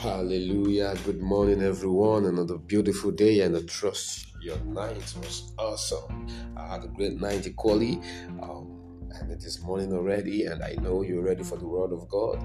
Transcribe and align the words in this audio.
Hallelujah. 0.00 0.94
Good 1.04 1.20
morning, 1.20 1.60
everyone. 1.62 2.24
Another 2.24 2.56
beautiful 2.56 3.10
day, 3.10 3.42
and 3.42 3.54
I 3.54 3.60
trust 3.60 4.28
your 4.40 4.56
night 4.60 4.96
was 5.20 5.52
awesome. 5.58 6.26
I 6.56 6.68
had 6.68 6.84
a 6.84 6.88
great 6.88 7.20
night 7.20 7.46
equally, 7.46 8.00
um, 8.40 8.80
and 9.10 9.30
it 9.30 9.44
is 9.44 9.60
morning 9.60 9.92
already, 9.92 10.46
and 10.46 10.64
I 10.64 10.74
know 10.80 11.02
you're 11.02 11.22
ready 11.22 11.42
for 11.42 11.58
the 11.58 11.66
Word 11.66 11.92
of 11.92 12.08
God. 12.08 12.38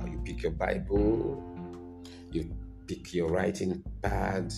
Uh, 0.00 0.06
you 0.06 0.20
pick 0.24 0.42
your 0.42 0.50
Bible, 0.50 1.40
you 2.32 2.52
pick 2.88 3.14
your 3.14 3.28
writing 3.28 3.84
pad, 4.02 4.52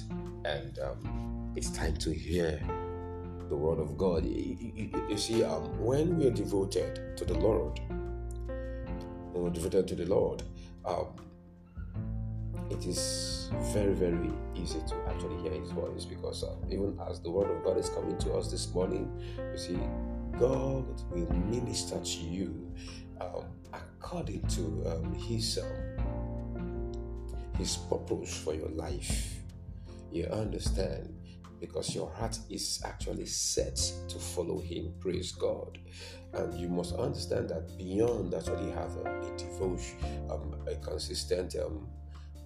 and 0.47 0.79
um, 0.79 1.53
it's 1.55 1.69
time 1.69 1.99
to 1.99 2.15
hear 2.15 2.59
the 3.51 3.57
Word 3.57 3.79
of 3.79 3.99
God. 3.99 4.25
You, 4.25 4.57
you, 4.59 4.91
you 5.11 5.19
see, 5.19 5.45
um, 5.45 5.65
when 5.85 6.17
we 6.17 6.29
are 6.29 6.31
devoted 6.31 7.15
to 7.19 7.27
the 7.27 7.35
Lord, 7.35 7.79
when 9.33 9.43
we're 9.43 9.51
devoted 9.51 9.87
to 9.89 9.95
the 9.97 10.07
Lord, 10.07 10.45
um, 10.87 11.09
it 12.71 12.87
is 12.87 13.51
very, 13.73 13.95
very 13.95 14.31
easy 14.55 14.81
to 14.87 14.95
actually 15.09 15.43
hear 15.43 15.53
His 15.61 15.71
voice 15.71 16.05
because 16.05 16.45
uh, 16.45 16.55
even 16.71 16.99
as 17.09 17.21
the 17.21 17.31
Word 17.31 17.51
of 17.51 17.65
God 17.65 17.79
is 17.79 17.89
coming 17.89 18.17
to 18.19 18.35
us 18.35 18.51
this 18.51 18.73
morning, 18.75 19.11
you 19.53 19.59
see, 19.59 19.79
God 20.39 20.87
will 21.11 21.33
minister 21.33 21.99
to 21.99 22.21
you 22.21 22.73
um, 23.21 23.45
according 23.73 24.47
to 24.49 24.85
um, 24.87 25.15
His 25.15 25.59
um, 25.59 26.93
His 27.57 27.77
purpose 27.77 28.37
for 28.37 28.55
your 28.55 28.69
life. 28.71 29.37
You 30.13 30.27
understand? 30.27 31.15
Because 31.61 31.93
your 31.95 32.09
heart 32.11 32.39
is 32.49 32.81
actually 32.85 33.27
set 33.27 33.77
to 34.09 34.19
follow 34.19 34.61
Him. 34.61 34.95
Praise 35.01 35.33
God. 35.33 35.79
And 36.35 36.55
you 36.55 36.69
must 36.69 36.95
understand 36.95 37.49
that 37.49 37.77
beyond 37.77 38.35
actually 38.35 38.71
have 38.73 38.95
a, 38.99 39.21
a 39.21 39.37
devotion, 39.37 39.97
um, 40.31 40.55
a 40.69 40.77
consistent 40.77 41.57
um, 41.57 41.89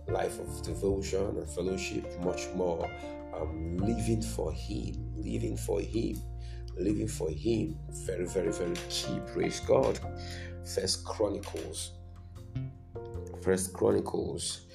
life 0.09 0.39
of 0.39 0.63
devotion 0.63 1.37
and 1.37 1.49
fellowship, 1.51 2.05
much 2.23 2.49
more 2.55 2.91
um, 3.35 3.77
living 3.79 4.23
for 4.23 4.53
Him, 4.53 5.13
living 5.17 5.57
for 5.57 5.81
Him, 5.81 6.17
living 6.77 7.09
for 7.09 7.31
Him. 7.31 7.79
Very, 8.07 8.27
very, 8.27 8.53
very 8.53 8.77
key. 8.89 9.19
Praise 9.33 9.61
God. 9.61 9.99
First 10.65 11.05
Chronicles, 11.05 11.93
First 13.43 13.73
Chronicles, 13.73 14.67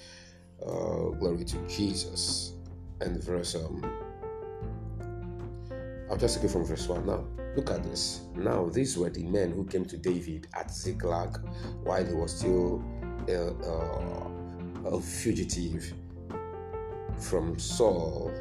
uh, 0.62 1.12
glory 1.20 1.46
to 1.46 1.68
Jesus, 1.68 2.54
and 3.02 3.24
verse 3.24 3.56
um. 3.56 3.84
I'll 6.10 6.18
just 6.18 6.36
take 6.36 6.46
it 6.46 6.52
from 6.52 6.66
verse 6.66 6.88
1 6.88 7.06
now. 7.06 7.26
Look 7.58 7.70
at 7.70 7.84
this. 7.84 8.22
Now, 8.36 8.70
these 8.70 8.98
were 8.98 9.10
the 9.10 9.24
men 9.24 9.52
who 9.52 9.66
came 9.66 9.84
to 9.86 9.98
David 9.98 10.48
at 10.54 10.72
Ziklag 10.72 11.38
while 11.84 12.06
he 12.06 12.14
was 12.14 12.38
still 12.38 12.82
uh, 13.28 13.34
uh, 13.34 14.30
a 14.88 15.02
fugitive 15.02 15.94
from 17.20 17.58
Saul, 17.60 18.32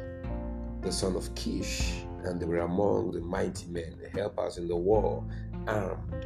the 0.81 0.91
son 0.91 1.15
of 1.15 1.33
Kish, 1.35 2.01
and 2.23 2.39
they 2.39 2.45
were 2.45 2.59
among 2.59 3.11
the 3.11 3.21
mighty 3.21 3.67
men, 3.67 3.97
helpers 4.13 4.57
in 4.57 4.67
the 4.67 4.75
war, 4.75 5.25
armed 5.67 6.25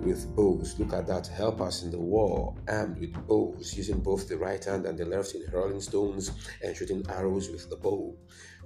with 0.00 0.34
bows. 0.36 0.78
Look 0.78 0.92
at 0.92 1.06
that, 1.06 1.26
helpers 1.26 1.82
in 1.82 1.90
the 1.90 1.98
war, 1.98 2.54
armed 2.68 2.98
with 2.98 3.14
bows, 3.26 3.74
using 3.76 4.00
both 4.00 4.28
the 4.28 4.36
right 4.36 4.62
hand 4.62 4.86
and 4.86 4.98
the 4.98 5.04
left 5.04 5.34
in 5.34 5.46
hurling 5.46 5.80
stones 5.80 6.30
and 6.62 6.76
shooting 6.76 7.04
arrows 7.08 7.50
with 7.50 7.70
the 7.70 7.76
bow. 7.76 8.14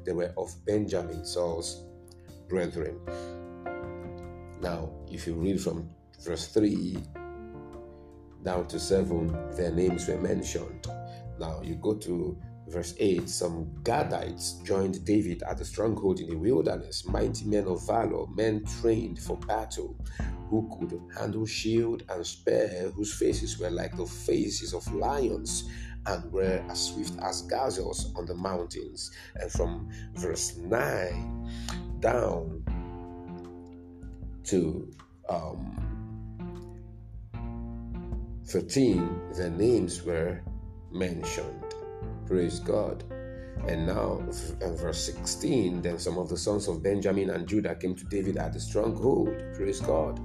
They 0.05 0.13
were 0.13 0.33
of 0.37 0.55
Benjamin, 0.65 1.25
Saul's 1.25 1.85
brethren. 2.49 2.99
Now, 4.61 4.91
if 5.11 5.27
you 5.27 5.35
read 5.35 5.61
from 5.61 5.91
verse 6.25 6.49
3 6.49 6.97
down 8.43 8.67
to 8.69 8.79
7, 8.79 9.57
their 9.57 9.73
names 9.73 10.09
were 10.09 10.21
mentioned. 10.21 10.87
Now 11.39 11.61
you 11.63 11.77
go 11.77 11.95
to 11.95 12.39
verse 12.69 12.95
8 12.99 13.29
some 13.29 13.67
Gadites 13.83 14.63
joined 14.65 15.05
David 15.05 15.43
at 15.43 15.59
the 15.59 15.65
stronghold 15.65 16.21
in 16.21 16.29
the 16.29 16.37
wilderness, 16.37 17.07
mighty 17.07 17.47
men 17.47 17.67
of 17.67 17.87
valor, 17.87 18.27
men 18.29 18.65
trained 18.81 19.19
for 19.19 19.37
battle, 19.39 19.97
who 20.49 20.69
could 20.79 21.01
handle 21.17 21.47
shield 21.47 22.05
and 22.09 22.27
spear, 22.27 22.91
whose 22.95 23.15
faces 23.15 23.59
were 23.59 23.71
like 23.71 23.97
the 23.97 24.07
faces 24.07 24.75
of 24.75 24.93
lions 24.93 25.69
and 26.07 26.31
were 26.33 26.65
as 26.71 26.89
swift 26.89 27.19
as 27.23 27.43
gazelles 27.43 28.15
on 28.17 28.25
the 28.27 28.35
mountains. 28.35 29.11
And 29.37 29.51
from 29.51 29.89
verse 30.15 30.57
9 30.57 31.51
down 32.01 32.65
to 34.45 34.91
um, 35.29 35.88
13, 38.49 39.33
the 39.35 39.51
names 39.51 40.03
were 40.03 40.41
mentioned. 40.91 41.75
Praise 42.27 42.61
God. 42.61 43.05
And 43.67 43.87
now, 43.87 44.21
in 44.63 44.77
verse 44.77 45.05
16, 45.05 45.83
then 45.83 45.99
some 45.99 46.17
of 46.17 46.31
the 46.31 46.37
sons 46.37 46.67
of 46.67 46.83
Benjamin 46.83 47.31
and 47.31 47.47
Judah 47.47 47.75
came 47.75 47.95
to 47.95 48.05
David 48.05 48.39
at 48.39 48.55
the 48.55 48.61
stronghold. 48.61 49.35
Praise 49.55 49.81
God. 49.81 50.19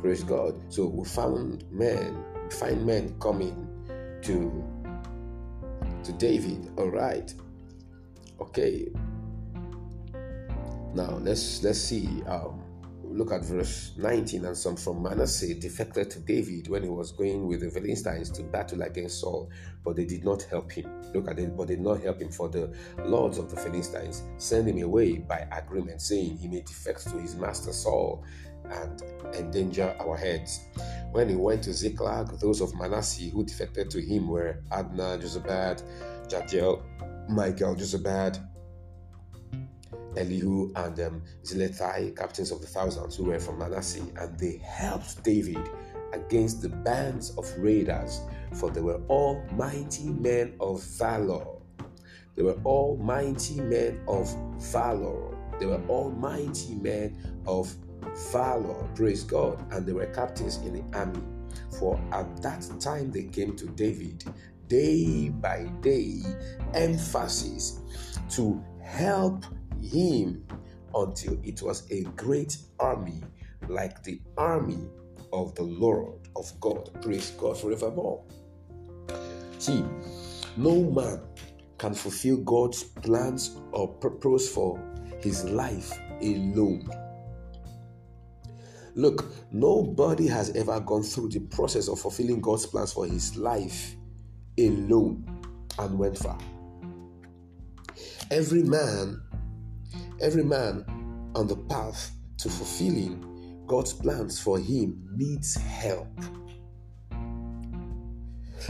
Praise 0.00 0.22
God. 0.22 0.60
So 0.72 0.86
we 0.86 1.04
found 1.04 1.64
men, 1.72 2.24
find 2.50 2.86
men 2.86 3.16
coming 3.20 3.66
to 4.22 4.64
to 6.04 6.12
David. 6.12 6.70
All 6.76 6.90
right. 6.90 7.34
Okay. 8.40 8.88
Now 10.94 11.18
let's 11.18 11.62
let's 11.62 11.80
see. 11.80 12.22
Um, 12.26 12.59
look 13.10 13.32
at 13.32 13.44
verse 13.44 13.92
19 13.96 14.44
and 14.44 14.56
some 14.56 14.76
from 14.76 15.02
Manasseh 15.02 15.54
defected 15.54 16.10
to 16.10 16.20
David 16.20 16.68
when 16.68 16.82
he 16.82 16.88
was 16.88 17.12
going 17.12 17.46
with 17.46 17.60
the 17.60 17.70
Philistines 17.70 18.30
to 18.30 18.42
battle 18.42 18.82
against 18.82 19.20
Saul, 19.20 19.50
but 19.84 19.96
they 19.96 20.04
did 20.04 20.24
not 20.24 20.42
help 20.44 20.70
him. 20.70 20.86
Look 21.12 21.28
at 21.28 21.38
it, 21.38 21.56
but 21.56 21.68
they 21.68 21.74
did 21.74 21.84
not 21.84 22.00
help 22.00 22.20
him 22.20 22.30
for 22.30 22.48
the 22.48 22.72
lords 23.04 23.38
of 23.38 23.50
the 23.50 23.56
Philistines 23.56 24.22
send 24.38 24.68
him 24.68 24.82
away 24.82 25.18
by 25.18 25.46
agreement, 25.52 26.00
saying 26.00 26.38
he 26.38 26.48
may 26.48 26.60
defect 26.60 27.08
to 27.10 27.18
his 27.18 27.34
master 27.36 27.72
Saul 27.72 28.24
and 28.70 29.02
endanger 29.34 29.94
our 30.00 30.16
heads. 30.16 30.68
When 31.12 31.28
he 31.28 31.34
went 31.34 31.64
to 31.64 31.72
Ziklag, 31.72 32.38
those 32.38 32.60
of 32.60 32.74
Manasseh 32.74 33.30
who 33.30 33.44
defected 33.44 33.90
to 33.90 34.00
him 34.00 34.28
were 34.28 34.62
Adnah, 34.70 35.20
Jozabad, 35.20 35.82
Jediael, 36.28 36.82
Michael, 37.28 37.74
Jozabad, 37.74 38.46
Elihu 40.16 40.72
and 40.76 40.98
um, 41.00 41.22
Zillethai, 41.44 42.16
captains 42.16 42.50
of 42.50 42.60
the 42.60 42.66
thousands 42.66 43.16
who 43.16 43.24
were 43.24 43.38
from 43.38 43.58
Manasseh, 43.58 44.04
and 44.16 44.38
they 44.38 44.56
helped 44.58 45.22
David 45.22 45.70
against 46.12 46.62
the 46.62 46.68
bands 46.68 47.30
of 47.36 47.46
raiders, 47.58 48.20
for 48.54 48.70
they 48.70 48.80
were 48.80 49.00
all 49.08 49.44
mighty 49.56 50.08
men 50.08 50.54
of 50.60 50.82
valor. 50.82 51.46
They 52.36 52.42
were 52.42 52.58
all 52.64 52.96
mighty 52.96 53.60
men 53.60 54.00
of 54.08 54.34
valor. 54.58 55.36
They 55.58 55.66
were 55.66 55.82
all 55.88 56.10
mighty 56.10 56.74
men 56.74 57.42
of 57.46 57.74
valor. 58.32 58.88
Praise 58.94 59.24
God. 59.24 59.64
And 59.72 59.86
they 59.86 59.92
were 59.92 60.06
captains 60.06 60.56
in 60.58 60.74
the 60.74 60.98
army. 60.98 61.20
For 61.78 62.00
at 62.12 62.42
that 62.42 62.66
time 62.80 63.10
they 63.10 63.24
came 63.24 63.56
to 63.56 63.66
David 63.66 64.24
day 64.68 65.28
by 65.28 65.64
day, 65.80 66.22
emphasis 66.74 67.80
to 68.30 68.62
help 68.82 69.44
him 69.82 70.46
until 70.94 71.38
it 71.42 71.62
was 71.62 71.90
a 71.90 72.02
great 72.16 72.56
army 72.78 73.22
like 73.68 74.02
the 74.02 74.20
army 74.36 74.88
of 75.32 75.54
the 75.54 75.62
Lord 75.62 76.28
of 76.36 76.52
God. 76.60 76.90
Praise 77.02 77.30
God 77.32 77.58
forevermore. 77.58 78.24
See, 79.58 79.84
no 80.56 80.82
man 80.90 81.20
can 81.78 81.94
fulfill 81.94 82.38
God's 82.38 82.82
plans 82.84 83.58
or 83.72 83.88
purpose 83.88 84.52
for 84.52 84.80
his 85.20 85.44
life 85.44 85.92
alone. 86.20 86.88
Look, 88.94 89.26
nobody 89.52 90.26
has 90.26 90.50
ever 90.56 90.80
gone 90.80 91.02
through 91.02 91.28
the 91.28 91.40
process 91.40 91.88
of 91.88 92.00
fulfilling 92.00 92.40
God's 92.40 92.66
plans 92.66 92.92
for 92.92 93.06
his 93.06 93.36
life 93.36 93.94
alone 94.58 95.24
and 95.78 95.98
went 95.98 96.18
far. 96.18 96.38
Every 98.30 98.62
man 98.62 99.22
Every 100.20 100.44
man 100.44 100.84
on 101.34 101.46
the 101.46 101.56
path 101.56 102.12
to 102.38 102.48
fulfilling 102.48 103.64
God's 103.66 103.92
plans 103.92 104.38
for 104.40 104.58
him 104.58 105.08
needs 105.16 105.54
help. 105.54 106.08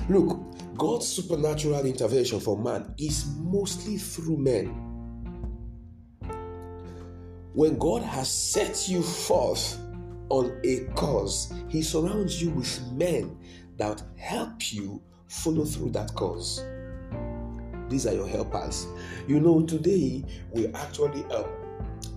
Look, 0.08 0.38
God's 0.76 1.08
supernatural 1.08 1.84
intervention 1.86 2.40
for 2.40 2.56
man 2.56 2.94
is 2.98 3.26
mostly 3.38 3.98
through 3.98 4.36
men. 4.36 4.90
When 7.52 7.78
God 7.78 8.02
has 8.02 8.30
set 8.30 8.88
you 8.88 9.02
forth 9.02 9.78
on 10.28 10.60
a 10.64 10.84
cause, 10.94 11.52
He 11.68 11.82
surrounds 11.82 12.40
you 12.40 12.50
with 12.50 12.80
men 12.92 13.36
that 13.76 14.02
help 14.16 14.72
you 14.72 15.02
follow 15.26 15.64
through 15.64 15.90
that 15.90 16.14
cause. 16.14 16.64
These 17.90 18.06
are 18.06 18.14
your 18.14 18.28
helpers. 18.28 18.86
You 19.26 19.40
know, 19.40 19.62
today 19.66 20.24
we 20.52 20.68
actually 20.68 21.24
um, 21.24 21.44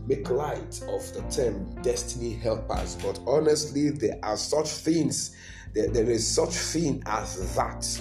make 0.07 0.29
light 0.29 0.81
of 0.87 1.13
the 1.13 1.25
term 1.29 1.75
destiny 1.81 2.33
helpers, 2.33 2.95
but 3.03 3.19
honestly, 3.27 3.89
there 3.89 4.19
are 4.23 4.37
such 4.37 4.69
things. 4.69 5.35
There, 5.73 5.89
there 5.89 6.09
is 6.09 6.25
such 6.25 6.53
thing 6.53 7.01
as 7.07 7.55
that. 7.55 7.99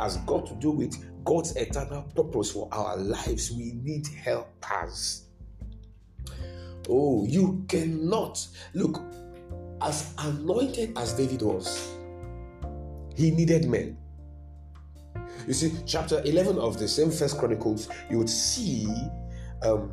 has 0.00 0.16
got 0.18 0.46
to 0.46 0.54
do 0.54 0.70
with 0.70 1.24
God's 1.24 1.54
eternal 1.56 2.02
purpose 2.14 2.50
for 2.50 2.68
our 2.72 2.96
lives, 2.96 3.50
we 3.52 3.72
need 3.82 4.06
helpers. 4.08 5.26
Oh, 6.88 7.24
you 7.26 7.64
cannot 7.68 8.44
look 8.74 9.00
as 9.82 10.12
anointed 10.18 10.96
as 10.98 11.12
David 11.12 11.42
was, 11.42 11.94
he 13.14 13.30
needed 13.30 13.68
men. 13.68 13.96
You 15.46 15.54
see, 15.54 15.72
chapter 15.86 16.22
11 16.24 16.58
of 16.58 16.78
the 16.78 16.88
same 16.88 17.10
First 17.10 17.38
Chronicles, 17.38 17.88
you 18.10 18.18
would 18.18 18.28
see 18.28 18.86
um, 19.62 19.92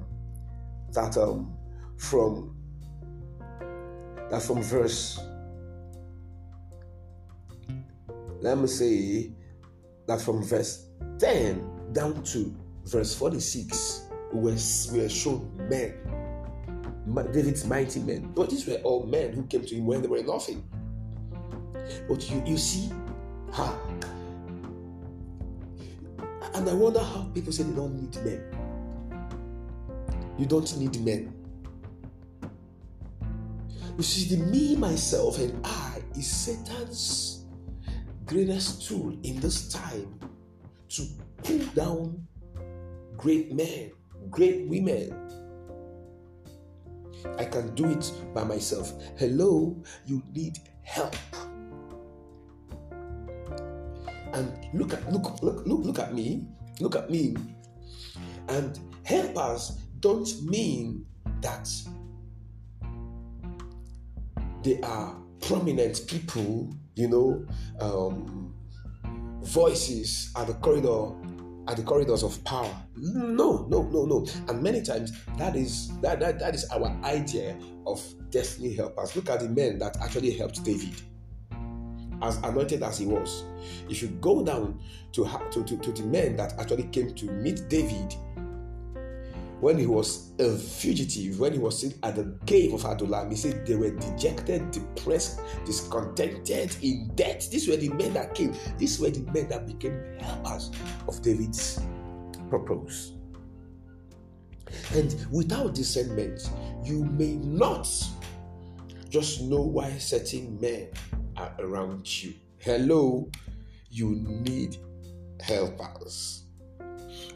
that 0.91 1.17
um, 1.17 1.55
from 1.97 2.55
that 4.29 4.41
from 4.41 4.61
verse 4.61 5.19
let 8.41 8.57
me 8.57 8.67
say 8.67 9.31
that 10.05 10.21
from 10.21 10.43
verse 10.43 10.89
10 11.17 11.93
down 11.93 12.21
to 12.23 12.53
verse 12.85 13.15
46 13.15 14.03
we 14.33 14.51
were, 14.51 14.57
shown 15.09 15.49
men 15.69 15.93
David's 17.31 17.65
mighty 17.65 17.99
men. 17.99 18.31
But 18.35 18.49
these 18.49 18.67
were 18.67 18.75
all 18.83 19.05
men 19.05 19.33
who 19.33 19.43
came 19.43 19.65
to 19.65 19.75
him 19.75 19.85
when 19.85 20.01
they 20.01 20.07
were 20.07 20.23
nothing. 20.23 20.63
But 22.07 22.29
you, 22.29 22.43
you 22.45 22.57
see 22.57 22.91
how 23.53 23.79
and 26.57 26.67
I 26.67 26.73
wonder 26.73 26.99
how 26.99 27.29
people 27.35 27.53
say 27.53 27.63
they 27.63 27.75
don't 27.75 27.93
need 27.93 28.15
men. 28.25 28.41
You 30.39 30.47
don't 30.47 30.77
need 30.77 30.99
men. 31.05 31.33
You 33.95 34.03
see, 34.03 34.35
the 34.35 34.43
me, 34.43 34.75
myself, 34.75 35.37
and 35.37 35.63
I 35.63 36.01
is 36.15 36.27
Satan's 36.27 37.45
greatest 38.25 38.87
tool 38.87 39.15
in 39.21 39.39
this 39.39 39.69
time 39.69 40.19
to 40.89 41.05
pull 41.43 41.59
down 41.75 42.27
great 43.17 43.53
men, 43.53 43.91
great 44.31 44.67
women. 44.67 45.13
I 47.37 47.45
can 47.45 47.75
do 47.75 47.85
it 47.85 48.11
by 48.33 48.43
myself. 48.43 48.93
Hello, 49.17 49.79
you 50.07 50.23
need 50.33 50.57
help. 50.81 51.15
And 54.37 54.69
look 54.71 54.93
at 54.93 55.11
look 55.11 55.41
look 55.41 55.65
look 55.65 55.83
look 55.83 55.99
at 55.99 56.13
me. 56.13 56.45
Look 56.79 56.95
at 56.95 57.09
me. 57.09 57.35
And 58.49 58.79
helpers 59.03 59.79
don't 59.99 60.29
mean 60.43 61.05
that 61.41 61.67
they 64.61 64.79
are 64.81 65.17
prominent 65.41 66.01
people, 66.07 66.71
you 66.95 67.07
know, 67.07 67.45
um, 67.79 68.53
voices 69.41 70.31
at 70.37 70.45
the 70.47 70.53
corridor 70.53 71.15
at 71.67 71.77
the 71.77 71.83
corridors 71.83 72.21
of 72.21 72.41
power. 72.43 72.73
No, 72.95 73.65
no, 73.69 73.81
no, 73.89 74.05
no. 74.05 74.25
And 74.47 74.61
many 74.61 74.83
times 74.83 75.13
that 75.37 75.55
is 75.55 75.97
that 76.01 76.19
that, 76.19 76.37
that 76.37 76.53
is 76.53 76.69
our 76.69 76.95
idea 77.03 77.57
of 77.87 78.03
destiny 78.29 78.75
helpers. 78.75 79.15
Look 79.15 79.31
at 79.31 79.39
the 79.39 79.49
men 79.49 79.79
that 79.79 79.97
actually 79.99 80.37
helped 80.37 80.63
David 80.63 80.93
as 82.21 82.37
anointed 82.37 82.83
as 82.83 82.97
he 82.99 83.05
was. 83.05 83.43
If 83.89 84.01
you 84.01 84.09
go 84.21 84.43
down 84.43 84.79
to, 85.13 85.25
to, 85.51 85.63
to, 85.63 85.77
to 85.77 85.91
the 85.91 86.03
men 86.03 86.35
that 86.37 86.57
actually 86.59 86.83
came 86.83 87.13
to 87.15 87.25
meet 87.25 87.67
David 87.69 88.15
when 89.59 89.77
he 89.77 89.87
was 89.87 90.31
a 90.39 90.55
fugitive, 90.55 91.39
when 91.39 91.53
he 91.53 91.59
was 91.59 91.83
at 92.03 92.15
the 92.15 92.37
cave 92.45 92.73
of 92.73 92.85
Adullam, 92.85 93.31
he 93.31 93.35
said 93.35 93.65
they 93.65 93.75
were 93.75 93.89
dejected, 93.89 94.69
depressed, 94.69 95.41
discontented, 95.65 96.75
in 96.83 97.09
debt. 97.15 97.47
These 97.49 97.67
were 97.67 97.75
the 97.75 97.89
men 97.89 98.13
that 98.13 98.35
came. 98.35 98.53
These 98.77 98.99
were 98.99 99.09
the 99.09 99.21
men 99.31 99.47
that 99.49 99.65
became 99.65 99.99
helpers 100.19 100.71
of 101.07 101.21
David's 101.23 101.81
purpose. 102.51 103.13
And 104.93 105.15
without 105.31 105.73
discernment, 105.73 106.49
you 106.83 107.05
may 107.05 107.37
not 107.37 107.89
just 109.09 109.41
know 109.41 109.61
why 109.61 109.97
certain 109.97 110.59
men 110.59 110.89
around 111.59 112.23
you. 112.23 112.33
Hello, 112.59 113.29
you 113.89 114.15
need 114.15 114.77
helpers. 115.41 116.43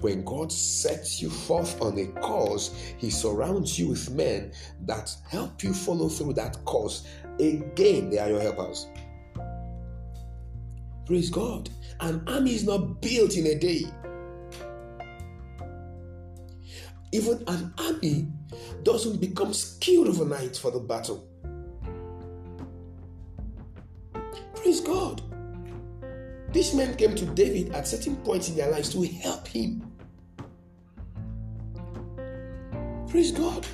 When 0.02 0.24
God 0.26 0.52
sets 0.52 1.22
you 1.22 1.30
forth 1.30 1.80
on 1.82 1.98
a 2.00 2.08
cause, 2.20 2.76
He 2.98 3.10
surrounds 3.10 3.78
you 3.78 3.90
with 3.90 4.10
men 4.12 4.52
that 4.86 5.16
help 5.30 5.64
you 5.64 5.74
follow 5.74 6.10
through 6.10 6.34
that 6.34 6.64
cause. 6.66 7.08
Again, 7.40 8.10
they 8.10 8.18
are 8.18 8.30
your 8.30 8.42
helpers. 8.42 8.88
Praise 11.06 11.30
God. 11.30 11.70
An 12.00 12.24
army 12.28 12.56
is 12.56 12.66
not 12.66 13.02
built 13.02 13.36
in 13.36 13.46
a 13.48 13.56
day. 13.56 13.86
Even 17.12 17.44
an 17.48 17.74
army 17.78 18.28
doesn't 18.84 19.20
become 19.20 19.54
skilled 19.54 20.08
overnight 20.08 20.56
for 20.56 20.72
the 20.72 20.80
battle. 20.80 21.28
Praise 24.72 24.88
God. 24.88 25.22
These 26.54 26.74
men 26.76 26.96
came 26.96 27.14
to 27.16 27.26
David 27.26 27.76
at 27.76 27.86
certain 27.86 28.16
points 28.16 28.48
in 28.48 28.56
their 28.56 28.72
lives 28.72 28.88
to 28.94 29.04
help 29.06 29.46
him. 29.46 29.86
Praise 33.10 33.34
God. 33.34 33.68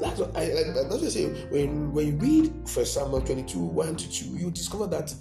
That's 0.00 0.18
what 0.18 0.34
I 0.34 0.46
that's 0.46 0.88
what 0.88 1.02
I 1.02 1.08
say. 1.08 1.26
When 1.50 1.92
when 1.92 2.06
you 2.06 2.16
read 2.16 2.66
First 2.66 2.94
Samuel 2.94 3.20
22, 3.20 3.58
1 3.58 3.96
to 3.96 4.10
2, 4.10 4.24
you 4.38 4.50
discover 4.50 4.86
that 4.86 5.14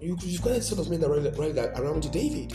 you 0.00 0.16
could 0.16 0.28
discover 0.28 0.60
sort 0.60 0.80
of 0.80 0.90
men 0.90 0.98
that 0.98 1.78
around 1.78 2.10
David. 2.10 2.52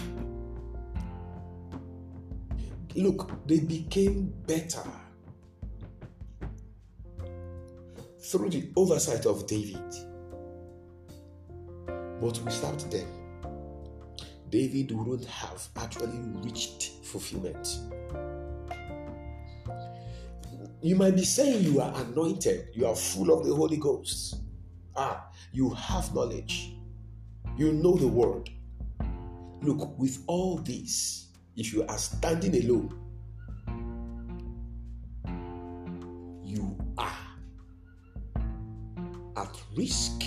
Look, 2.95 3.47
they 3.47 3.61
became 3.61 4.33
better 4.45 4.83
through 8.21 8.49
the 8.49 8.69
oversight 8.75 9.25
of 9.25 9.47
David. 9.47 9.81
But 12.19 12.39
without 12.43 12.79
them, 12.91 13.07
David 14.49 14.91
wouldn't 14.91 15.27
have 15.27 15.67
actually 15.77 16.19
reached 16.43 16.91
fulfillment. 17.03 17.79
You 20.83 20.95
might 20.95 21.15
be 21.15 21.23
saying 21.23 21.63
you 21.63 21.79
are 21.79 21.93
anointed, 21.95 22.67
you 22.73 22.85
are 22.85 22.95
full 22.95 23.31
of 23.31 23.45
the 23.45 23.53
Holy 23.53 23.77
Ghost. 23.77 24.41
Ah, 24.95 25.29
you 25.53 25.69
have 25.69 26.13
knowledge, 26.13 26.75
you 27.57 27.71
know 27.71 27.95
the 27.95 28.07
word. 28.07 28.49
Look, 29.61 29.97
with 29.97 30.23
all 30.27 30.57
this, 30.57 31.27
if 31.55 31.71
you 31.73 31.85
are 31.87 31.97
standing 31.97 32.55
alone, 32.65 33.00
risk 39.75 40.23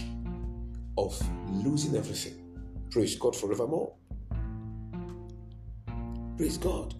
of 0.96 1.20
losing 1.50 1.96
everything. 1.96 2.34
Praise 2.90 3.16
God 3.16 3.34
forevermore. 3.34 3.92
Praise 6.36 6.58
God. 6.58 6.94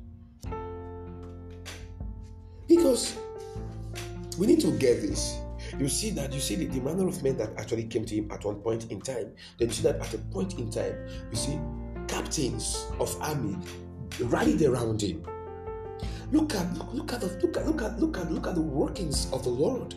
Because 2.68 3.16
we 4.38 4.46
need 4.46 4.60
to 4.60 4.70
get 4.72 5.02
this. 5.02 5.38
You 5.78 5.88
see 5.88 6.10
that 6.10 6.32
you 6.32 6.40
see 6.40 6.54
the, 6.54 6.66
the 6.66 6.80
manner 6.80 7.08
of 7.08 7.22
men 7.22 7.36
that 7.38 7.50
actually 7.58 7.84
came 7.84 8.04
to 8.06 8.14
him 8.14 8.30
at 8.30 8.44
one 8.44 8.56
point 8.56 8.90
in 8.90 9.00
time. 9.00 9.32
Then 9.58 9.68
you 9.68 9.74
see 9.74 9.82
that 9.82 10.00
at 10.00 10.14
a 10.14 10.18
point 10.18 10.58
in 10.58 10.70
time, 10.70 10.94
you 11.30 11.36
see 11.36 11.58
captains 12.06 12.86
of 13.00 13.16
army 13.20 13.56
rallied 14.20 14.62
around 14.62 15.02
him. 15.02 15.24
Look 16.30 16.54
at 16.54 16.72
look, 16.76 16.92
look 16.92 17.12
at 17.12 17.20
the, 17.20 17.26
look 17.26 17.56
at 17.56 17.66
look 17.66 17.82
at 17.82 18.00
look 18.00 18.18
at 18.18 18.32
look 18.32 18.46
at 18.46 18.54
the 18.54 18.60
workings 18.60 19.30
of 19.32 19.42
the 19.42 19.50
Lord. 19.50 19.94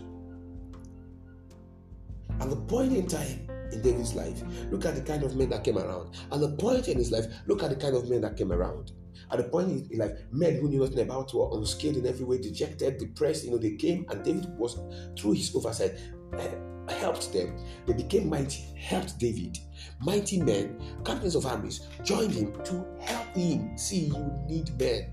At 2.40 2.50
the 2.50 2.56
point 2.56 2.94
in 2.94 3.08
time 3.08 3.48
in 3.72 3.82
David's 3.82 4.16
life, 4.16 4.44
look 4.72 4.86
at 4.86 4.96
the 4.96 5.02
kind 5.02 5.24
of 5.24 5.36
men 5.36 5.50
that 5.50 5.64
came 5.64 5.78
around. 5.78 6.16
At 6.32 6.40
the 6.40 6.50
point 6.50 6.88
in 6.88 6.98
his 6.98 7.12
life, 7.12 7.26
look 7.48 7.64
at 7.64 7.70
the 7.70 7.76
kind 7.76 7.96
of 7.96 8.10
men 8.10 8.22
that 8.22 8.38
came 8.38 8.52
around. 8.52 8.92
At 9.32 9.38
the 9.38 9.44
point 9.46 9.70
in 9.70 9.90
his 9.90 9.98
life, 9.98 10.12
men 10.32 10.56
who 10.56 10.70
knew 10.70 10.80
nothing 10.80 11.00
about 11.00 11.34
were 11.34 11.58
unskilled 11.58 11.98
in 11.98 12.06
every 12.06 12.26
way, 12.26 12.38
dejected, 12.38 12.98
depressed. 12.98 13.46
You 13.46 13.52
know, 13.52 13.58
they 13.58 13.76
came 13.76 14.06
and 14.10 14.24
David 14.24 14.48
was 14.58 14.80
through 15.20 15.34
his 15.34 15.54
oversight. 15.56 15.94
Uh, 16.34 16.94
helped 16.94 17.34
them. 17.34 17.58
They 17.86 17.94
became 17.94 18.30
mighty, 18.30 18.64
helped 18.78 19.18
David. 19.20 19.58
Mighty 20.02 20.42
men, 20.42 20.80
captains 21.04 21.36
of 21.36 21.46
armies, 21.46 21.88
joined 22.04 22.34
him 22.34 22.54
to 22.64 22.86
help 23.02 23.28
him. 23.36 23.78
See, 23.78 24.06
you 24.06 24.32
need 24.48 24.80
men. 24.80 25.12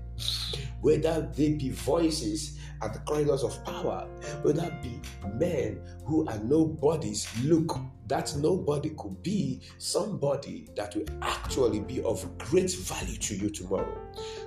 Whether 0.81 1.29
they 1.35 1.53
be 1.53 1.69
voices 1.71 2.59
at 2.81 2.93
the 2.93 2.99
corridors 2.99 3.43
of 3.43 3.63
power, 3.65 4.07
whether 4.43 4.69
be 4.81 4.99
men 5.33 5.81
who 6.05 6.27
are 6.27 6.37
nobodies, 6.39 7.27
look, 7.43 7.77
that 8.07 8.35
nobody 8.37 8.89
could 8.91 9.21
be 9.23 9.61
somebody 9.77 10.67
that 10.75 10.95
will 10.95 11.07
actually 11.21 11.79
be 11.79 12.03
of 12.03 12.37
great 12.37 12.71
value 12.71 13.17
to 13.17 13.35
you 13.35 13.49
tomorrow. 13.49 13.97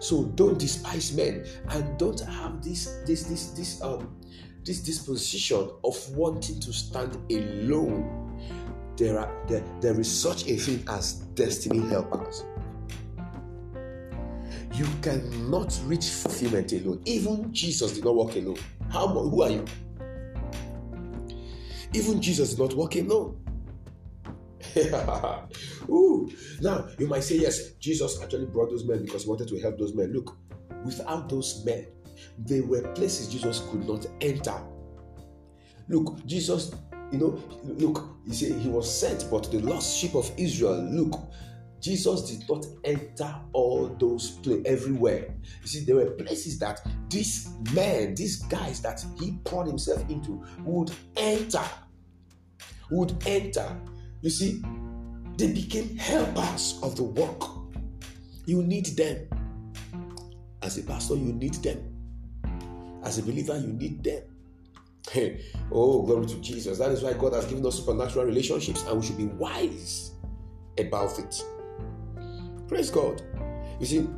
So 0.00 0.24
don't 0.36 0.58
despise 0.58 1.12
men 1.12 1.44
and 1.70 1.98
don't 1.98 2.20
have 2.20 2.62
this 2.62 3.00
this 3.04 3.24
this 3.24 3.50
this 3.50 3.82
um 3.82 4.16
this 4.64 4.80
disposition 4.80 5.70
of 5.82 6.16
wanting 6.16 6.60
to 6.60 6.72
stand 6.72 7.16
alone. 7.30 8.28
there 8.98 9.18
are 9.18 9.46
there, 9.46 9.62
there 9.80 9.98
is 9.98 10.10
such 10.10 10.46
a 10.48 10.56
thing 10.56 10.84
as 10.88 11.14
destiny 11.34 11.86
helpers. 11.88 12.44
You 14.78 14.86
cannot 15.02 15.76
reach 15.86 16.06
fulfillment 16.06 16.72
alone. 16.72 17.02
Even 17.04 17.52
Jesus 17.52 17.94
did 17.94 18.04
not 18.04 18.14
walk 18.14 18.36
alone. 18.36 18.58
How 18.92 19.08
who 19.08 19.42
are 19.42 19.50
you? 19.50 19.64
Even 21.92 22.22
Jesus 22.22 22.50
did 22.50 22.60
not 22.60 22.74
walk 22.74 22.94
alone. 22.94 23.44
Ooh. 25.88 26.30
Now 26.60 26.86
you 26.96 27.08
might 27.08 27.24
say, 27.24 27.38
yes, 27.38 27.72
Jesus 27.80 28.22
actually 28.22 28.46
brought 28.46 28.70
those 28.70 28.86
men 28.86 29.04
because 29.04 29.24
he 29.24 29.28
wanted 29.28 29.48
to 29.48 29.58
help 29.58 29.78
those 29.78 29.94
men. 29.94 30.12
Look, 30.12 30.36
without 30.84 31.28
those 31.28 31.64
men, 31.64 31.88
there 32.38 32.62
were 32.62 32.82
places 32.92 33.26
Jesus 33.26 33.60
could 33.70 33.84
not 33.88 34.06
enter. 34.20 34.62
Look, 35.88 36.24
Jesus, 36.24 36.72
you 37.10 37.18
know, 37.18 37.42
look, 37.64 38.10
he 38.26 38.32
said 38.32 38.52
he 38.60 38.68
was 38.68 38.88
sent, 38.88 39.28
but 39.28 39.50
the 39.50 39.58
lost 39.58 39.96
sheep 39.96 40.14
of 40.14 40.30
Israel, 40.36 40.80
look, 40.84 41.18
Jesus 41.80 42.30
did 42.30 42.48
not 42.48 42.66
enter 42.84 43.34
all 43.52 43.88
those 44.00 44.30
places 44.30 44.64
everywhere. 44.66 45.34
You 45.62 45.68
see, 45.68 45.84
there 45.84 45.96
were 45.96 46.10
places 46.10 46.58
that 46.58 46.80
these 47.08 47.50
men, 47.72 48.14
these 48.14 48.42
guys 48.42 48.80
that 48.82 49.04
he 49.18 49.38
poured 49.44 49.68
himself 49.68 50.08
into 50.10 50.44
would 50.64 50.90
enter. 51.16 51.62
Would 52.90 53.22
enter. 53.26 53.80
You 54.22 54.30
see, 54.30 54.62
they 55.36 55.52
became 55.52 55.96
helpers 55.96 56.78
of 56.82 56.96
the 56.96 57.04
work. 57.04 57.42
You 58.46 58.62
need 58.62 58.86
them. 58.86 59.28
As 60.62 60.78
a 60.78 60.82
pastor, 60.82 61.14
you 61.14 61.32
need 61.32 61.54
them. 61.54 61.94
As 63.04 63.18
a 63.18 63.22
believer, 63.22 63.56
you 63.56 63.68
need 63.68 64.02
them. 64.02 64.22
Hey, 65.10 65.44
oh, 65.70 66.02
glory 66.02 66.26
to 66.26 66.40
Jesus. 66.40 66.78
That 66.78 66.90
is 66.90 67.02
why 67.02 67.12
God 67.12 67.32
has 67.34 67.46
given 67.46 67.64
us 67.64 67.76
supernatural 67.76 68.26
relationships 68.26 68.84
and 68.86 69.00
we 69.00 69.06
should 69.06 69.16
be 69.16 69.26
wise 69.26 70.12
about 70.76 71.18
it. 71.18 71.42
Praise 72.68 72.90
God. 72.90 73.22
You 73.80 73.86
see, 73.86 74.08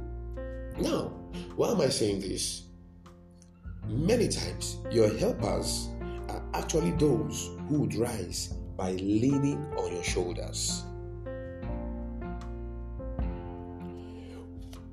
now, 0.81 1.13
why 1.55 1.71
am 1.71 1.81
I 1.81 1.89
saying 1.89 2.21
this? 2.21 2.65
Many 3.87 4.27
times, 4.27 4.79
your 4.91 5.17
helpers 5.19 5.89
are 6.29 6.43
actually 6.55 6.91
those 6.93 7.51
who 7.69 7.83
would 7.83 7.95
rise 7.95 8.49
by 8.77 8.91
leaning 8.93 9.65
on 9.77 9.93
your 9.93 10.03
shoulders. 10.03 10.83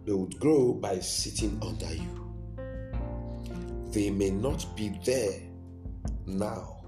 They 0.05 0.13
would 0.13 0.39
grow 0.39 0.73
by 0.73 0.99
sitting 0.99 1.59
under 1.61 1.93
you. 1.93 2.27
They 3.91 4.11
may 4.11 4.29
not 4.29 4.65
be 4.75 4.99
there 5.03 5.41
now, 6.27 6.85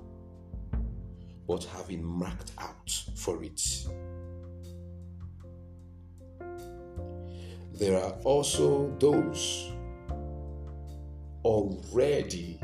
but 1.47 1.63
have 1.63 1.87
been 1.87 2.05
marked 2.05 2.51
out 2.59 2.91
for 3.15 3.43
it. 3.43 3.59
There 7.79 7.97
are 7.97 8.11
also 8.25 8.93
those 8.99 9.71
already 11.45 12.59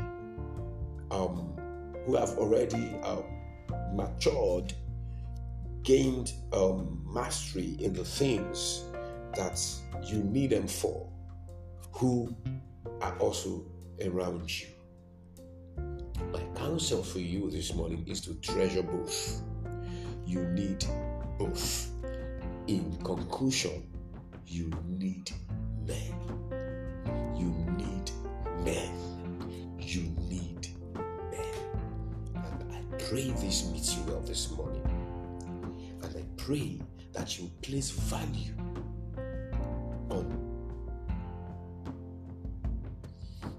um, 1.10 1.56
who 2.04 2.16
have 2.16 2.36
already 2.36 2.94
um, 3.02 3.24
matured, 3.94 4.74
gained 5.82 6.34
um, 6.52 7.02
mastery 7.06 7.78
in 7.80 7.94
the 7.94 8.04
things 8.04 8.84
that 9.34 9.58
you 10.04 10.18
need 10.18 10.50
them 10.50 10.68
for, 10.68 11.10
who 11.92 12.36
are 13.00 13.16
also 13.18 13.64
around 14.04 14.50
you. 14.50 14.66
My 16.30 16.42
counsel 16.54 17.02
for 17.02 17.20
you 17.20 17.50
this 17.50 17.72
morning 17.72 18.04
is 18.06 18.20
to 18.22 18.34
treasure 18.34 18.82
both. 18.82 19.40
You 20.26 20.44
need 20.48 20.84
both. 21.38 21.90
In 22.66 22.98
conclusion, 23.02 23.95
you 24.46 24.70
need 24.86 25.30
men. 25.86 26.14
You 27.36 27.48
need 27.76 28.10
men. 28.64 29.76
You 29.78 30.02
need 30.28 30.68
men. 31.30 31.54
And 32.34 32.72
I 32.72 33.02
pray 33.08 33.30
this 33.32 33.70
meets 33.70 33.96
you 33.96 34.04
well 34.04 34.20
this 34.20 34.50
morning. 34.52 34.82
And 36.02 36.16
I 36.16 36.24
pray 36.36 36.80
that 37.12 37.38
you 37.38 37.50
place 37.62 37.90
value 37.90 38.54
on 40.10 40.46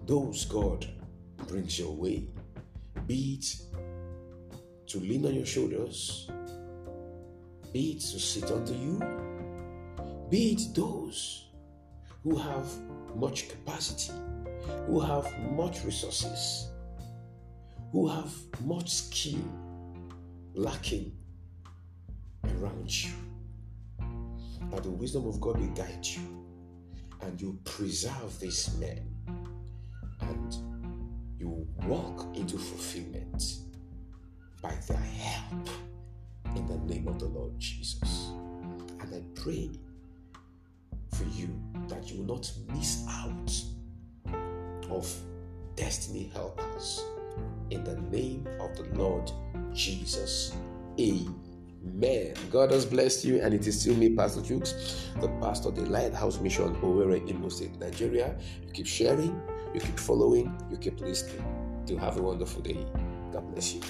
those 0.05 0.45
God 0.45 0.87
brings 1.47 1.77
your 1.77 1.93
way. 1.93 2.29
Be 3.05 3.39
it 3.39 3.55
to 4.87 4.99
lean 4.99 5.25
on 5.25 5.33
your 5.35 5.45
shoulders, 5.45 6.29
be 7.73 7.91
it 7.91 7.99
to 7.99 8.19
sit 8.19 8.49
under 8.51 8.73
you, 8.73 8.99
be 10.29 10.53
it 10.53 10.75
those 10.75 11.45
who 12.23 12.35
have 12.35 12.67
much 13.15 13.49
capacity, 13.49 14.13
who 14.85 14.99
have 14.99 15.27
much 15.51 15.83
resources, 15.85 16.69
who 17.91 18.07
have 18.07 18.33
much 18.65 18.89
skill 18.89 19.39
lacking 20.53 21.13
around 22.59 23.03
you. 23.03 23.11
That 24.71 24.83
the 24.83 24.91
wisdom 24.91 25.27
of 25.27 25.39
God 25.39 25.59
will 25.59 25.67
guide 25.67 26.05
you 26.05 26.45
and 27.21 27.41
you 27.41 27.57
preserve 27.63 28.37
these 28.39 28.75
men 28.77 29.07
and 30.21 30.57
you 31.39 31.65
walk 31.85 32.35
into 32.35 32.57
fulfillment 32.57 33.59
by 34.61 34.73
their 34.87 34.97
help 34.97 35.69
in 36.55 36.65
the 36.67 36.77
name 36.93 37.07
of 37.07 37.19
the 37.19 37.27
Lord 37.27 37.57
Jesus. 37.57 38.31
And 38.99 39.13
I 39.15 39.21
pray 39.39 39.69
for 41.17 41.25
you 41.37 41.49
that 41.87 42.09
you 42.11 42.19
will 42.19 42.35
not 42.35 42.51
miss 42.73 43.05
out 43.09 43.53
of 44.89 45.13
destiny 45.75 46.31
helpers 46.33 47.03
in 47.71 47.83
the 47.83 47.95
name 48.11 48.47
of 48.59 48.75
the 48.77 48.83
Lord 48.97 49.31
Jesus. 49.73 50.55
Amen. 50.99 52.33
God 52.51 52.71
has 52.71 52.85
blessed 52.85 53.25
you, 53.25 53.41
and 53.41 53.53
it 53.53 53.67
is 53.67 53.81
still 53.81 53.95
me, 53.95 54.15
Pastor 54.15 54.41
Jukes, 54.41 55.09
the 55.21 55.27
pastor 55.41 55.69
of 55.69 55.75
the 55.75 55.83
Lighthouse 55.83 56.39
Mission, 56.39 56.75
Owerri, 56.77 57.29
Imo 57.29 57.49
State, 57.49 57.77
Nigeria. 57.79 58.37
You 58.65 58.71
keep 58.71 58.87
sharing, 58.87 59.39
you 59.73 59.79
keep 59.79 59.99
following, 59.99 60.57
you 60.71 60.77
keep 60.77 60.99
listening. 60.99 61.43
Do 61.85 61.97
have 61.97 62.17
a 62.17 62.21
wonderful 62.21 62.61
day. 62.61 62.85
God 63.31 63.51
bless 63.51 63.73
you. 63.75 63.81